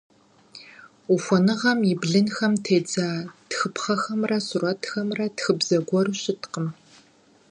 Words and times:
Ухуэныгъэм 1.13 1.79
и 1.91 1.93
блынхэм 2.01 2.53
тедза 2.65 3.07
тхыпхъэхэмрэ 3.49 4.37
сурэтхэмрэ 4.47 5.25
тхыбзэ 5.37 5.77
гуэру 5.87 6.15
щыткъым. 6.21 6.67